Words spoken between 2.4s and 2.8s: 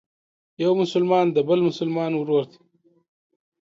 دی.